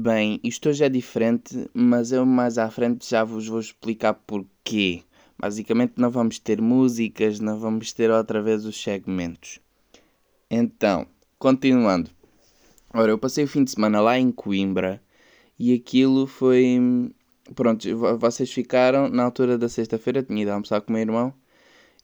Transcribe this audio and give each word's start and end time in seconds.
Bem, 0.00 0.38
isto 0.44 0.68
hoje 0.68 0.84
é 0.84 0.88
diferente, 0.88 1.68
mas 1.74 2.12
eu 2.12 2.24
mais 2.24 2.56
à 2.56 2.70
frente 2.70 3.10
já 3.10 3.24
vos 3.24 3.48
vou 3.48 3.58
explicar 3.58 4.14
porquê. 4.14 5.02
Basicamente 5.36 5.94
não 5.96 6.08
vamos 6.08 6.38
ter 6.38 6.62
músicas, 6.62 7.40
não 7.40 7.58
vamos 7.58 7.92
ter 7.92 8.08
outra 8.08 8.40
vez 8.40 8.64
os 8.64 8.80
segmentos. 8.80 9.58
Então, 10.48 11.04
continuando. 11.36 12.10
Ora, 12.94 13.10
eu 13.10 13.18
passei 13.18 13.42
o 13.42 13.48
fim 13.48 13.64
de 13.64 13.72
semana 13.72 14.00
lá 14.00 14.16
em 14.16 14.30
Coimbra 14.30 15.02
e 15.58 15.74
aquilo 15.74 16.28
foi. 16.28 16.78
Pronto, 17.56 17.84
vocês 18.20 18.52
ficaram 18.52 19.08
na 19.08 19.24
altura 19.24 19.58
da 19.58 19.68
sexta-feira, 19.68 20.22
tinha 20.22 20.42
ido 20.42 20.52
almoçar 20.52 20.80
com 20.80 20.90
o 20.90 20.92
meu 20.92 21.02
irmão 21.02 21.34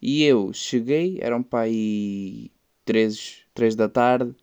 e 0.02 0.24
eu 0.24 0.52
cheguei, 0.52 1.18
eram 1.20 1.44
para 1.44 1.66
aí 1.66 2.50
3, 2.84 3.44
3 3.54 3.76
da 3.76 3.88
tarde, 3.88 4.34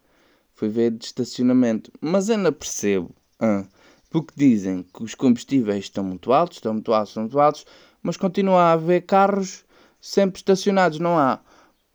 fui 0.53 0.69
ver 0.69 0.91
de 0.91 1.03
estacionamento, 1.03 1.91
mas 1.99 2.29
ainda 2.29 2.49
percebo 2.49 3.13
ah, 3.41 3.65
porque 4.11 4.33
dizem 4.37 4.83
que 4.83 5.03
os 5.03 5.15
combustíveis 5.15 5.85
estão 5.85 6.03
muito 6.03 6.31
altos, 6.31 6.57
estão 6.57 6.73
muito 6.73 6.93
altos, 6.93 7.09
estão 7.09 7.23
muito 7.23 7.39
altos, 7.39 7.65
mas 8.03 8.17
continua 8.17 8.61
a 8.61 8.73
haver 8.73 9.01
carros 9.01 9.65
sempre 9.99 10.37
estacionados. 10.37 10.99
Não 10.99 11.17
há 11.17 11.39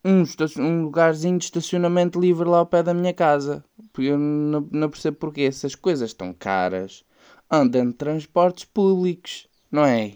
um, 0.05 0.25
um 0.59 0.83
lugarzinho 0.83 1.39
de 1.39 1.45
estacionamento 1.45 2.19
livre 2.20 2.48
lá 2.48 2.59
ao 2.59 2.67
pé 2.67 2.83
da 2.83 2.95
minha 2.95 3.12
casa. 3.12 3.65
Porque 3.93 4.11
eu 4.11 4.19
não, 4.19 4.69
não 4.73 4.91
percebo 4.91 5.19
porque 5.19 5.43
essas 5.43 5.75
coisas 5.75 6.11
estão 6.11 6.33
caras. 6.33 7.05
Andam 7.51 7.89
de 7.89 7.95
transportes 7.95 8.65
públicos, 8.65 9.47
não 9.70 9.84
é? 9.84 10.15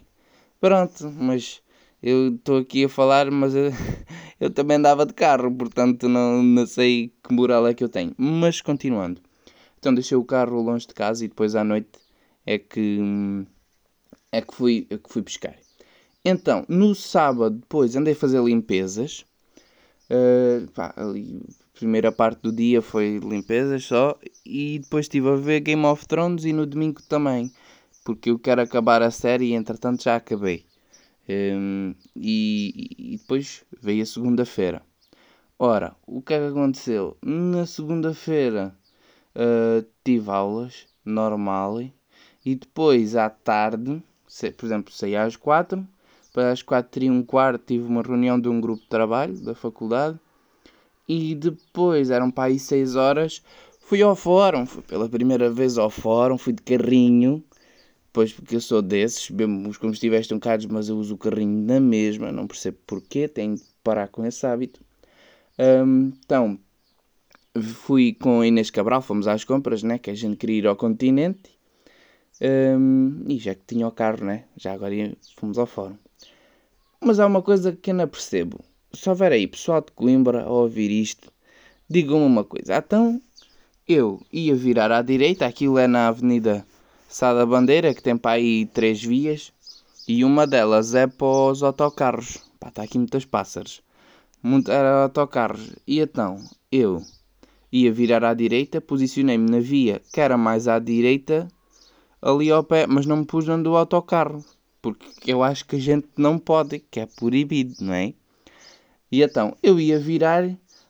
Pronto, 0.60 1.10
mas 1.16 1.62
eu 2.02 2.34
estou 2.34 2.58
aqui 2.58 2.84
a 2.84 2.88
falar, 2.88 3.30
mas 3.30 3.54
eu, 3.54 3.70
eu, 4.40 4.50
também 4.50 4.78
andava 4.78 5.06
de 5.06 5.14
carro, 5.14 5.54
portanto 5.54 6.08
não, 6.08 6.42
não 6.42 6.66
sei 6.66 7.14
que 7.22 7.32
moral 7.32 7.68
é 7.68 7.74
que 7.74 7.84
eu 7.84 7.88
tenho. 7.88 8.12
Mas 8.18 8.60
continuando. 8.60 9.20
Então 9.80 9.94
deixei 9.94 10.16
o 10.16 10.24
carro 10.24 10.60
longe 10.60 10.86
de 10.86 10.94
casa 10.94 11.24
e 11.24 11.28
depois 11.28 11.56
à 11.56 11.64
noite 11.64 11.98
é 12.46 12.58
que, 12.58 13.00
é 14.30 14.42
que, 14.42 14.54
fui, 14.54 14.86
é 14.90 14.98
que 14.98 15.10
fui 15.10 15.22
pescar. 15.22 15.56
Então, 16.22 16.66
no 16.68 16.94
sábado 16.94 17.56
depois 17.56 17.96
andei 17.96 18.12
a 18.12 18.16
fazer 18.16 18.42
limpezas. 18.42 19.24
Uh, 20.10 20.70
pá, 20.72 20.92
ali, 20.96 21.42
primeira 21.72 22.12
parte 22.12 22.42
do 22.42 22.52
dia 22.52 22.82
foi 22.82 23.18
limpezas 23.18 23.84
só. 23.84 24.18
E 24.44 24.80
depois 24.80 25.06
estive 25.06 25.30
a 25.30 25.36
ver 25.36 25.60
Game 25.60 25.84
of 25.86 26.06
Thrones 26.06 26.44
e 26.44 26.52
no 26.52 26.66
domingo 26.66 27.02
também. 27.02 27.50
Porque 28.04 28.30
eu 28.30 28.38
quero 28.38 28.60
acabar 28.60 29.02
a 29.02 29.10
série 29.10 29.46
e 29.46 29.54
entretanto 29.54 30.02
já 30.02 30.16
acabei. 30.16 30.66
Um, 31.28 31.94
e, 32.14 33.14
e, 33.14 33.16
depois 33.16 33.64
veio 33.80 34.02
a 34.02 34.06
segunda-feira. 34.06 34.82
Ora, 35.58 35.94
o 36.06 36.20
que 36.20 36.34
é 36.34 36.38
que 36.38 36.46
aconteceu? 36.46 37.16
Na 37.22 37.66
segunda-feira 37.66 38.74
uh, 39.36 39.86
tive 40.04 40.30
aulas 40.30 40.86
normal 41.04 41.80
e 42.44 42.54
depois 42.54 43.16
à 43.16 43.28
tarde, 43.28 44.02
por 44.56 44.66
exemplo, 44.66 44.92
saí 44.92 45.16
às 45.16 45.36
quatro, 45.36 45.86
para 46.32 46.52
às 46.52 46.62
quatro 46.62 47.02
e 47.02 47.10
um 47.10 47.22
quarto 47.22 47.64
tive 47.66 47.84
uma 47.84 48.02
reunião 48.02 48.40
de 48.40 48.48
um 48.48 48.60
grupo 48.60 48.82
de 48.82 48.88
trabalho 48.88 49.38
da 49.40 49.54
faculdade 49.54 50.18
e 51.08 51.34
depois 51.34 52.10
eram 52.10 52.30
para 52.30 52.44
aí 52.44 52.58
seis 52.58 52.94
horas, 52.94 53.42
fui 53.80 54.00
ao 54.00 54.14
fórum, 54.14 54.64
fui 54.64 54.82
pela 54.82 55.08
primeira 55.08 55.50
vez 55.50 55.76
ao 55.76 55.90
fórum, 55.90 56.38
fui 56.38 56.52
de 56.52 56.62
carrinho, 56.62 57.42
pois 58.12 58.32
porque 58.32 58.56
eu 58.56 58.60
sou 58.60 58.80
desses, 58.80 59.28
os 59.68 59.76
combustíveis 59.76 60.22
estão 60.22 60.38
caros, 60.38 60.66
mas 60.66 60.88
eu 60.88 60.96
uso 60.96 61.14
o 61.14 61.18
carrinho 61.18 61.66
na 61.66 61.80
mesma, 61.80 62.30
não 62.30 62.46
percebo 62.46 62.78
porquê, 62.86 63.26
tenho 63.26 63.56
de 63.56 63.64
parar 63.82 64.08
com 64.08 64.24
esse 64.24 64.46
hábito. 64.46 64.80
Um, 65.58 66.12
então, 66.24 66.58
fui 67.58 68.14
com 68.14 68.40
a 68.40 68.46
Inês 68.46 68.70
Cabral, 68.70 69.02
fomos 69.02 69.26
às 69.26 69.44
compras, 69.44 69.82
né? 69.82 69.98
Que 69.98 70.10
a 70.10 70.14
gente 70.14 70.36
queria 70.36 70.58
ir 70.58 70.66
ao 70.66 70.76
continente. 70.76 71.58
Um, 72.40 73.24
e 73.28 73.38
já 73.38 73.54
que 73.54 73.62
tinha 73.66 73.86
o 73.86 73.92
carro, 73.92 74.24
né? 74.24 74.44
Já 74.56 74.72
agora 74.72 74.94
fomos 75.36 75.58
ao 75.58 75.66
fórum. 75.66 75.96
Mas 77.00 77.18
há 77.18 77.26
uma 77.26 77.42
coisa 77.42 77.72
que 77.72 77.90
eu 77.90 77.94
não 77.94 78.08
percebo. 78.08 78.60
Se 78.92 79.08
houver 79.08 79.32
aí 79.32 79.46
pessoal 79.46 79.80
de 79.80 79.92
Coimbra 79.92 80.42
a 80.42 80.50
ouvir 80.50 80.90
isto, 80.90 81.32
digam-me 81.88 82.24
uma 82.24 82.44
coisa. 82.44 82.76
Então, 82.76 83.20
eu 83.86 84.20
ia 84.32 84.54
virar 84.54 84.92
à 84.92 85.02
direita, 85.02 85.46
aquilo 85.46 85.78
é 85.78 85.86
na 85.86 86.08
Avenida 86.08 86.66
Sá 87.08 87.34
da 87.34 87.44
Bandeira, 87.44 87.92
que 87.94 88.02
tem 88.02 88.16
para 88.16 88.32
aí 88.32 88.66
três 88.66 89.02
vias, 89.02 89.52
e 90.06 90.24
uma 90.24 90.46
delas 90.46 90.94
é 90.94 91.06
para 91.06 91.26
os 91.26 91.62
autocarros. 91.62 92.38
Pá, 92.58 92.68
está 92.68 92.82
aqui 92.82 92.98
muitas 92.98 93.24
pássaros. 93.24 93.82
Muito, 94.42 94.70
era 94.70 95.04
autocarros. 95.04 95.72
E 95.86 96.00
então, 96.00 96.38
eu 96.70 97.02
ia 97.72 97.92
virar 97.92 98.24
à 98.24 98.34
direita, 98.34 98.80
posicionei-me 98.80 99.50
na 99.50 99.60
via 99.60 100.00
que 100.12 100.20
era 100.20 100.36
mais 100.36 100.66
à 100.68 100.78
direita, 100.78 101.48
ali 102.20 102.50
ao 102.50 102.64
pé, 102.64 102.86
mas 102.86 103.06
não 103.06 103.18
me 103.18 103.26
pus 103.26 103.48
onde 103.48 103.68
o 103.68 103.76
autocarro, 103.76 104.44
porque 104.82 105.06
eu 105.26 105.42
acho 105.42 105.64
que 105.66 105.76
a 105.76 105.80
gente 105.80 106.08
não 106.16 106.38
pode, 106.38 106.78
que 106.78 107.00
é 107.00 107.06
proibido, 107.06 107.74
não 107.80 107.94
é? 107.94 108.14
E 109.10 109.22
então 109.22 109.56
eu 109.62 109.78
ia 109.80 109.98
virar, 109.98 110.48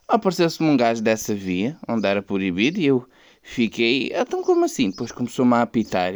apareceu-se-me 0.09 0.69
um 0.69 0.77
gajo 0.77 1.03
dessa 1.03 1.35
via, 1.35 1.77
onde 1.89 2.07
era 2.07 2.23
proibido, 2.23 2.79
e 2.81 2.87
eu 2.87 3.07
fiquei, 3.43 4.13
então 4.15 4.43
como 4.43 4.65
assim? 4.65 4.91
Depois 4.91 5.13
começou-me 5.13 5.55
a 5.55 5.63
apitar, 5.63 6.15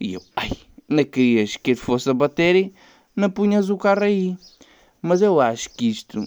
e 0.00 0.14
eu, 0.14 0.22
ai, 0.36 0.50
não 0.88 1.04
querias 1.04 1.56
que 1.56 1.72
ele 1.72 1.80
fosse 1.80 2.10
a 2.10 2.14
bater, 2.14 2.72
não 3.16 3.30
punhas 3.30 3.70
o 3.70 3.76
carro 3.76 4.04
aí. 4.04 4.36
Mas 5.00 5.22
eu 5.22 5.40
acho 5.40 5.70
que 5.70 5.88
isto 5.88 6.24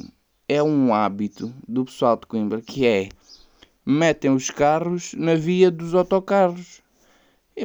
é 0.48 0.62
um 0.62 0.94
hábito 0.94 1.54
do 1.68 1.86
pessoal 1.86 2.16
de 2.16 2.26
Coimbra, 2.26 2.62
que 2.62 2.86
é 2.86 3.10
metem 3.90 4.30
os 4.32 4.50
carros 4.50 5.14
na 5.14 5.36
via 5.36 5.72
dos 5.72 5.96
autocarros. 5.96 6.82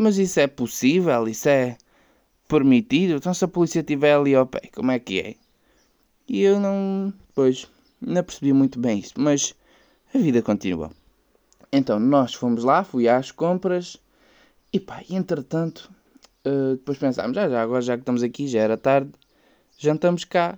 Mas 0.01 0.19
isso 0.19 0.39
é 0.39 0.47
possível? 0.47 1.27
Isso 1.27 1.49
é 1.49 1.77
permitido? 2.47 3.15
Então 3.15 3.35
se 3.35 3.45
a 3.45 3.49
polícia 3.49 3.81
estiver 3.81 4.15
ali 4.15 4.33
ao 4.33 4.47
pé, 4.47 4.71
como 4.73 4.93
é 4.93 5.01
que 5.01 5.19
é? 5.19 5.35
E 6.29 6.41
eu 6.43 6.61
não... 6.61 7.13
Pois, 7.35 7.67
não 8.01 8.23
percebi 8.23 8.53
muito 8.53 8.79
bem 8.79 9.01
isso, 9.01 9.15
mas 9.17 9.53
a 10.15 10.19
vida 10.19 10.41
continua. 10.43 10.93
Então 11.73 11.99
nós 11.99 12.35
fomos 12.35 12.63
lá, 12.63 12.85
fui 12.85 13.09
às 13.09 13.33
compras 13.33 13.97
e 14.73 14.79
pá, 14.79 15.03
entretanto, 15.11 15.91
uh, 16.47 16.77
depois 16.77 16.99
pensámos, 16.99 17.35
já, 17.35 17.49
já, 17.49 17.63
agora 17.63 17.83
já 17.83 17.97
que 17.97 18.03
estamos 18.03 18.23
aqui, 18.23 18.47
já 18.47 18.61
era 18.61 18.77
tarde, 18.77 19.11
jantamos 19.77 20.25
cá. 20.25 20.57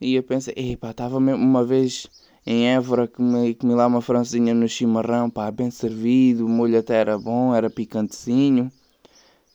E 0.00 0.16
eu 0.16 0.22
pensei, 0.24 0.52
epá, 0.56 0.90
estava 0.90 1.18
uma 1.18 1.64
vez 1.64 2.08
em 2.46 2.68
Évora 2.68 3.08
comi, 3.08 3.54
comi 3.54 3.74
lá 3.74 3.86
uma 3.86 4.02
francesinha 4.02 4.52
no 4.52 4.68
chimarrão, 4.68 5.30
pá, 5.30 5.50
bem 5.50 5.70
servido, 5.70 6.44
o 6.44 6.48
molho 6.48 6.78
até 6.78 6.96
era 6.96 7.18
bom, 7.18 7.54
era 7.54 7.70
picantezinho. 7.70 8.70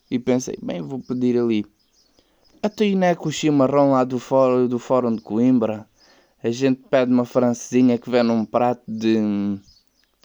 E 0.10 0.18
pensei, 0.18 0.58
bem, 0.62 0.82
vou 0.82 1.00
pedir 1.00 1.38
ali. 1.38 1.66
Até 2.64 2.86
aí 2.86 2.96
não 2.96 3.08
é 3.08 3.16
com 3.16 3.30
o 3.30 3.32
chimarrão 3.32 3.92
lá 3.92 4.04
do 4.04 4.18
fórum, 4.18 4.68
do 4.68 4.80
fórum 4.80 5.16
de 5.16 5.22
Coimbra. 5.22 5.88
A 6.44 6.50
gente 6.50 6.82
pede 6.90 7.12
uma 7.12 7.26
francesinha 7.26 7.98
que 7.98 8.10
vem 8.10 8.24
num 8.24 8.44
prato 8.44 8.82
de, 8.88 9.16
de 9.18 9.60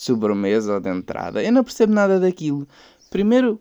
sobremesa 0.03 0.75
ou 0.75 0.81
de 0.81 0.89
entrada. 0.89 1.43
Eu 1.43 1.53
não 1.53 1.63
percebo 1.63 1.93
nada 1.93 2.19
daquilo. 2.19 2.67
Primeiro, 3.11 3.61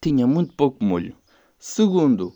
tinha 0.00 0.26
muito 0.26 0.54
pouco 0.54 0.82
molho. 0.84 1.14
Segundo, 1.58 2.34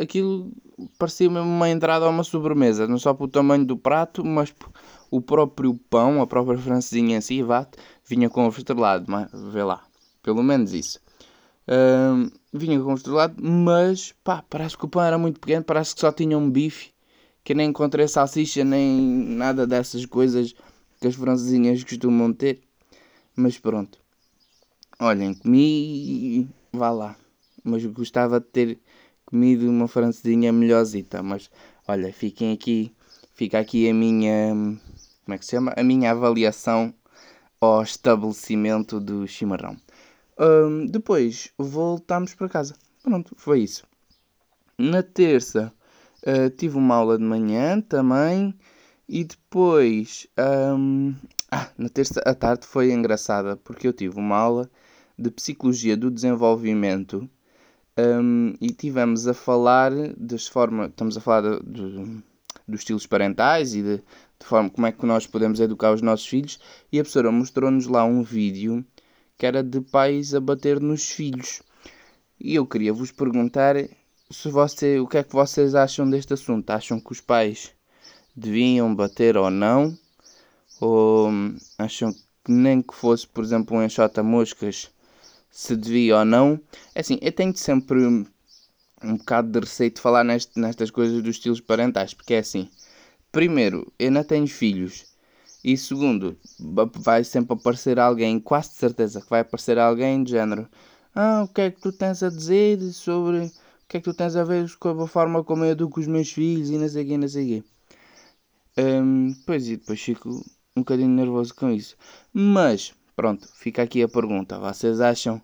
aquilo 0.00 0.52
parecia 0.98 1.28
mesmo 1.28 1.48
uma 1.48 1.68
entrada 1.68 2.04
ou 2.04 2.10
uma 2.10 2.24
sobremesa, 2.24 2.86
não 2.86 2.98
só 2.98 3.12
pelo 3.14 3.28
tamanho 3.28 3.64
do 3.64 3.76
prato, 3.76 4.24
mas 4.24 4.54
o 5.10 5.20
próprio 5.20 5.74
pão, 5.90 6.20
a 6.22 6.26
própria 6.26 6.58
francesinha 6.58 7.18
em 7.18 7.20
si, 7.20 7.40
vinha 8.04 8.30
com 8.30 8.46
o 8.46 8.48
estrelado, 8.48 9.06
mas 9.08 9.28
vê 9.52 9.62
lá, 9.62 9.82
pelo 10.22 10.42
menos 10.42 10.72
isso. 10.72 11.00
Vinha 12.52 12.80
com 12.80 12.92
o 12.92 12.94
estrelado, 12.94 13.34
mas 13.42 14.14
pá, 14.24 14.42
parece 14.48 14.78
que 14.78 14.84
o 14.84 14.88
pão 14.88 15.02
era 15.02 15.18
muito 15.18 15.40
pequeno, 15.40 15.64
parece 15.64 15.94
que 15.94 16.00
só 16.00 16.12
tinha 16.12 16.38
um 16.38 16.50
bife, 16.50 16.90
que 17.44 17.54
nem 17.54 17.70
encontrei 17.70 18.06
salsicha 18.06 18.64
nem 18.64 19.00
nada 19.00 19.66
dessas 19.66 20.06
coisas 20.06 20.54
que 21.00 21.06
as 21.06 21.14
francesinhas 21.14 21.82
costumam 21.82 22.32
ter. 22.32 22.60
Mas 23.34 23.56
pronto. 23.56 23.98
Olhem, 25.00 25.32
comi 25.32 26.48
vá 26.72 26.90
lá. 26.90 27.16
Mas 27.62 27.84
gostava 27.86 28.40
de 28.40 28.46
ter 28.46 28.78
comido 29.30 29.68
uma 29.68 29.86
francesinha 29.86 30.52
melhorzita. 30.52 31.22
Mas 31.22 31.50
olha, 31.86 32.12
fiquem 32.12 32.52
aqui, 32.52 32.92
fica 33.34 33.58
aqui 33.58 33.88
a 33.88 33.94
minha 33.94 34.54
como 35.28 35.34
é 35.34 35.38
que 35.38 35.44
se 35.44 35.50
chama? 35.50 35.74
A 35.76 35.82
minha 35.82 36.10
avaliação 36.10 36.94
ao 37.60 37.82
estabelecimento 37.82 38.98
do 38.98 39.26
chimarrão. 39.26 39.76
Um, 40.38 40.86
depois 40.86 41.52
voltámos 41.58 42.34
para 42.34 42.48
casa. 42.48 42.74
Pronto, 43.02 43.34
foi 43.36 43.60
isso. 43.60 43.84
Na 44.78 45.02
terça 45.02 45.70
uh, 46.22 46.48
tive 46.48 46.78
uma 46.78 46.94
aula 46.94 47.18
de 47.18 47.24
manhã 47.24 47.78
também. 47.78 48.54
E 49.06 49.22
depois, 49.22 50.26
um, 50.74 51.14
ah, 51.50 51.68
na 51.76 51.90
terça 51.90 52.22
à 52.24 52.34
tarde 52.34 52.66
foi 52.66 52.90
engraçada 52.90 53.54
porque 53.54 53.86
eu 53.86 53.92
tive 53.92 54.18
uma 54.18 54.36
aula 54.36 54.70
de 55.18 55.30
psicologia 55.30 55.94
do 55.94 56.10
desenvolvimento 56.10 57.28
um, 57.98 58.54
e 58.60 58.70
tivemos 58.70 59.26
a 59.26 59.34
falar 59.34 59.90
das 60.16 60.46
formas, 60.46 60.90
estamos 60.90 61.16
a 61.16 61.20
falar 61.20 61.42
de, 61.42 61.64
de, 61.64 62.22
dos 62.66 62.80
estilos 62.80 63.06
parentais 63.06 63.74
e 63.74 63.82
de, 63.82 63.96
de 63.96 64.46
forma 64.46 64.70
como 64.70 64.86
é 64.86 64.92
que 64.92 65.04
nós 65.04 65.26
podemos 65.26 65.58
educar 65.58 65.92
os 65.92 66.00
nossos 66.00 66.26
filhos. 66.26 66.60
E 66.92 66.98
a 66.98 67.02
professora 67.02 67.32
mostrou-nos 67.32 67.86
lá 67.86 68.04
um 68.04 68.22
vídeo 68.22 68.84
que 69.36 69.46
era 69.46 69.62
de 69.62 69.80
pais 69.80 70.34
a 70.34 70.40
bater 70.40 70.80
nos 70.80 71.10
filhos. 71.10 71.62
E 72.40 72.54
eu 72.54 72.66
queria 72.66 72.92
vos 72.92 73.10
perguntar 73.10 73.74
se 74.30 74.48
você, 74.48 75.00
o 75.00 75.06
que 75.06 75.18
é 75.18 75.24
que 75.24 75.32
vocês 75.32 75.74
acham 75.74 76.08
deste 76.08 76.34
assunto? 76.34 76.70
Acham 76.70 77.00
que 77.00 77.12
os 77.12 77.20
pais 77.20 77.72
deviam 78.36 78.94
bater 78.94 79.36
ou 79.36 79.50
não? 79.50 79.96
Ou 80.80 81.30
acham 81.76 82.12
que 82.44 82.52
nem 82.52 82.80
que 82.80 82.94
fosse, 82.94 83.26
por 83.26 83.42
exemplo, 83.42 83.76
um 83.76 83.82
enxota 83.82 84.22
moscas, 84.22 84.90
se 85.58 85.74
devia 85.74 86.18
ou 86.18 86.24
não? 86.24 86.60
É 86.94 87.00
assim, 87.00 87.18
eu 87.20 87.32
tenho 87.32 87.54
sempre 87.56 87.98
um 88.06 89.16
bocado 89.16 89.50
de 89.50 89.58
receio 89.58 89.90
de 89.90 90.00
falar 90.00 90.22
neste, 90.22 90.58
nestas 90.58 90.88
coisas 90.88 91.20
dos 91.20 91.34
estilos 91.34 91.60
parentais, 91.60 92.14
porque 92.14 92.34
é 92.34 92.38
assim, 92.38 92.70
primeiro, 93.32 93.92
eu 93.98 94.12
não 94.12 94.22
tenho 94.22 94.46
filhos, 94.46 95.04
e 95.64 95.76
segundo, 95.76 96.38
vai 96.94 97.24
sempre 97.24 97.54
aparecer 97.54 97.98
alguém, 97.98 98.38
quase 98.38 98.70
de 98.70 98.76
certeza 98.76 99.20
que 99.20 99.28
vai 99.28 99.40
aparecer 99.40 99.80
alguém 99.80 100.22
de 100.22 100.30
género, 100.30 100.68
ah, 101.12 101.42
o 101.42 101.48
que 101.48 101.62
é 101.62 101.70
que 101.72 101.80
tu 101.80 101.90
tens 101.90 102.22
a 102.22 102.28
dizer 102.30 102.80
sobre, 102.92 103.46
o 103.46 103.50
que 103.88 103.96
é 103.96 104.00
que 104.00 104.04
tu 104.04 104.14
tens 104.14 104.36
a 104.36 104.44
ver 104.44 104.72
com 104.76 104.90
a 105.02 105.08
forma 105.08 105.42
como 105.42 105.64
eu 105.64 105.72
educo 105.72 105.98
os 105.98 106.06
meus 106.06 106.30
filhos, 106.30 106.70
e 106.70 106.78
não 106.78 106.88
sei 106.88 107.02
o 107.02 107.06
quê, 107.08 107.18
não 107.18 107.28
sei 107.28 107.58
o 107.58 107.62
quê. 107.62 107.68
Um, 108.78 109.34
pois, 109.44 109.68
e 109.68 109.76
depois 109.76 110.00
fico 110.00 110.28
um 110.76 110.82
bocadinho 110.82 111.08
nervoso 111.08 111.52
com 111.52 111.68
isso. 111.68 111.96
Mas, 112.32 112.94
pronto, 113.16 113.48
fica 113.56 113.82
aqui 113.82 114.02
a 114.04 114.08
pergunta, 114.08 114.56
vocês 114.60 115.00
acham 115.00 115.42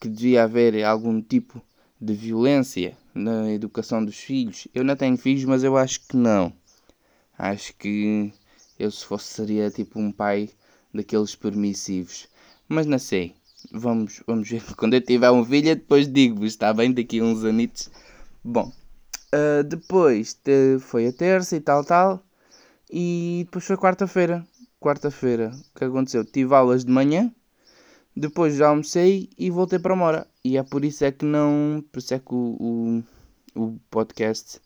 que 0.00 0.08
devia 0.08 0.44
haver 0.44 0.82
algum 0.84 1.20
tipo 1.20 1.62
de 2.00 2.14
violência 2.14 2.96
na 3.14 3.50
educação 3.50 4.04
dos 4.04 4.18
filhos. 4.18 4.68
Eu 4.74 4.84
não 4.84 4.96
tenho 4.96 5.16
filhos, 5.16 5.44
mas 5.44 5.64
eu 5.64 5.76
acho 5.76 6.06
que 6.06 6.16
não. 6.16 6.52
Acho 7.36 7.74
que 7.74 8.32
eu, 8.78 8.90
se 8.90 9.04
fosse, 9.04 9.34
seria 9.34 9.70
tipo 9.70 9.98
um 9.98 10.12
pai 10.12 10.50
daqueles 10.94 11.34
permissivos. 11.34 12.28
Mas 12.68 12.86
não 12.86 12.98
sei. 12.98 13.34
Vamos, 13.72 14.22
vamos 14.26 14.48
ver. 14.48 14.62
Quando 14.76 14.94
eu 14.94 15.00
tiver 15.00 15.30
um 15.30 15.44
filho, 15.44 15.74
depois 15.74 16.06
digo-vos, 16.06 16.48
está 16.48 16.72
bem? 16.72 16.92
Daqui 16.92 17.20
a 17.20 17.24
uns 17.24 17.44
anitos. 17.44 17.90
Bom, 18.44 18.72
uh, 19.34 19.64
depois 19.64 20.38
de, 20.44 20.78
foi 20.78 21.08
a 21.08 21.12
terça 21.12 21.56
e 21.56 21.60
tal, 21.60 21.84
tal. 21.84 22.22
E 22.90 23.42
depois 23.44 23.64
foi 23.64 23.76
quarta-feira. 23.76 24.46
Quarta-feira, 24.80 25.50
o 25.74 25.78
que 25.78 25.84
aconteceu? 25.84 26.24
Tive 26.24 26.54
aulas 26.54 26.84
de 26.84 26.92
manhã 26.92 27.32
depois 28.18 28.56
já 28.56 28.68
almocei 28.68 29.30
e 29.38 29.48
voltei 29.50 29.78
para 29.78 29.94
Mora. 29.94 30.26
E 30.44 30.56
é 30.56 30.62
por 30.62 30.84
isso 30.84 31.04
é 31.04 31.12
que 31.12 31.24
não. 31.24 31.84
Por 31.92 32.00
isso 32.00 32.14
é 32.14 32.18
que 32.18 32.34
o, 32.34 33.04
o, 33.54 33.62
o 33.62 33.80
podcast 33.90 34.60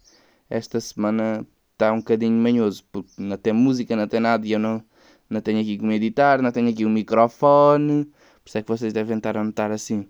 esta 0.48 0.80
semana 0.80 1.46
está 1.72 1.92
um 1.92 1.98
bocadinho 1.98 2.40
manhoso. 2.40 2.84
Porque 2.90 3.10
não 3.18 3.36
tem 3.36 3.52
música, 3.52 3.94
não 3.94 4.08
tem 4.08 4.20
nada 4.20 4.46
e 4.46 4.52
eu 4.52 4.58
não, 4.58 4.82
não 5.28 5.40
tenho 5.40 5.60
aqui 5.60 5.76
como 5.76 5.92
editar, 5.92 6.40
não 6.40 6.50
tenho 6.50 6.70
aqui 6.70 6.84
o 6.84 6.88
um 6.88 6.92
microfone. 6.92 8.06
Por 8.42 8.48
isso 8.48 8.58
é 8.58 8.62
que 8.62 8.68
vocês 8.68 8.92
devem 8.92 9.18
estar 9.18 9.36
a 9.36 9.44
notar 9.44 9.70
assim 9.70 10.06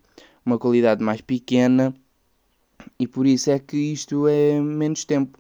uma 0.47 0.59
qualidade 0.59 1.03
mais 1.03 1.21
pequena. 1.21 1.93
E 2.99 3.09
por 3.09 3.27
isso 3.27 3.51
é 3.51 3.59
que 3.59 3.77
isto 3.77 4.29
é 4.29 4.61
menos 4.61 5.05
tempo. 5.05 5.39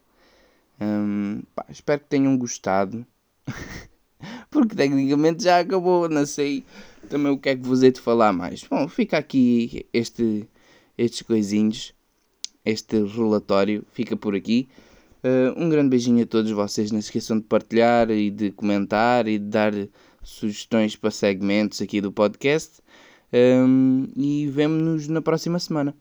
Hum, 0.80 1.42
pá, 1.54 1.66
espero 1.68 2.00
que 2.00 2.08
tenham 2.08 2.36
gostado. 2.36 3.06
porque 4.50 4.74
tecnicamente 4.74 5.44
já 5.44 5.60
acabou, 5.60 6.08
não 6.08 6.26
sei 6.26 6.64
também 7.12 7.30
o 7.30 7.38
que 7.38 7.50
é 7.50 7.56
que 7.56 7.62
vos 7.62 7.82
hei 7.82 7.92
de 7.92 8.00
falar 8.00 8.32
mais. 8.32 8.64
Bom, 8.64 8.88
fica 8.88 9.18
aqui 9.18 9.86
este, 9.92 10.48
estes 10.96 11.20
coisinhos, 11.20 11.94
este 12.64 13.02
relatório, 13.04 13.84
fica 13.92 14.16
por 14.16 14.34
aqui. 14.34 14.66
Uh, 15.22 15.62
um 15.62 15.68
grande 15.68 15.90
beijinho 15.90 16.22
a 16.22 16.26
todos 16.26 16.50
vocês, 16.50 16.90
não 16.90 17.00
se 17.02 17.08
esqueçam 17.08 17.38
de 17.38 17.44
partilhar 17.44 18.10
e 18.10 18.30
de 18.30 18.50
comentar 18.50 19.28
e 19.28 19.38
de 19.38 19.44
dar 19.44 19.72
sugestões 20.22 20.96
para 20.96 21.10
segmentos 21.10 21.82
aqui 21.82 22.00
do 22.00 22.10
podcast. 22.10 22.80
Um, 23.30 24.08
e 24.16 24.46
vemo-nos 24.46 25.06
na 25.06 25.20
próxima 25.20 25.58
semana. 25.58 25.94